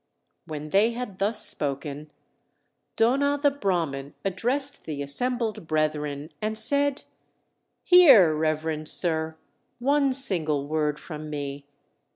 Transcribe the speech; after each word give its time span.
When 0.45 0.69
they 0.71 0.93
had 0.93 1.19
thus 1.19 1.45
spoken, 1.45 2.11
Dona 2.95 3.39
the 3.39 3.51
Brahman 3.51 4.15
addressed 4.25 4.85
the 4.85 5.03
assembled 5.03 5.67
brethren, 5.67 6.31
and 6.41 6.57
said: 6.57 7.03
"Hear, 7.83 8.35
reverend 8.35 8.89
sir, 8.89 9.37
one 9.77 10.11
single 10.13 10.67
word 10.67 10.97
from 10.97 11.29
me. 11.29 11.67